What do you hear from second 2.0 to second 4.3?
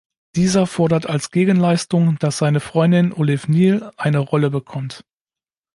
dass seine Freundin Olive Neal eine